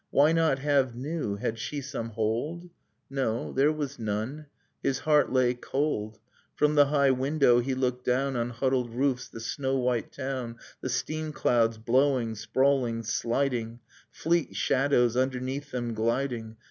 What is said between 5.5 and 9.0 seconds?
cold... From the high window he looked down On huddled